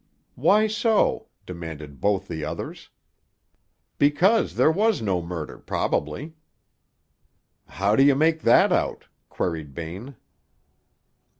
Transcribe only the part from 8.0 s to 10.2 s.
you make that out?" queried Bain.